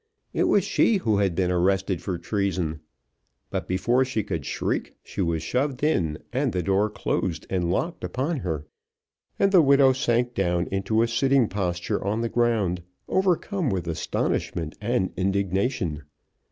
It 0.33 0.45
was 0.45 0.63
she 0.63 0.97
who 0.97 1.19
had 1.19 1.35
been 1.35 1.51
arrested 1.51 2.01
for 2.01 2.17
treason. 2.17 2.79
But 3.51 3.67
before 3.67 4.03
she 4.03 4.23
could 4.23 4.47
shriek 4.47 4.95
she 5.03 5.21
was 5.21 5.43
shoved 5.43 5.83
in, 5.83 6.17
and 6.33 6.51
the 6.53 6.63
door 6.63 6.89
closed 6.89 7.45
and 7.51 7.69
locked 7.69 8.03
upon 8.03 8.37
her; 8.37 8.65
and 9.37 9.51
the 9.51 9.61
widow 9.61 9.93
sank 9.93 10.33
down 10.33 10.65
into 10.71 11.03
a 11.03 11.07
sitting 11.07 11.47
posture 11.47 12.03
on 12.03 12.21
the 12.21 12.29
ground, 12.29 12.81
overcome 13.07 13.69
with 13.69 13.87
astonishment 13.87 14.75
and 14.81 15.13
indignation. 15.17 16.01